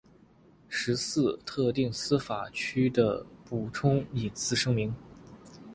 [0.67, 4.91] 十四、特定司法辖区的补充隐私声明